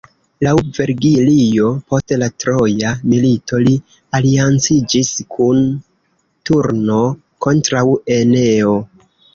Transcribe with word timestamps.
Laŭ 0.45 0.51
Vergilio, 0.77 1.67
post 1.91 2.13
la 2.21 2.29
Troja 2.45 2.95
milito 3.13 3.61
li 3.67 3.75
alianciĝis 4.21 5.15
kun 5.37 5.63
Turno 6.51 7.01
kontraŭ 7.49 7.87
Eneo. 8.21 8.77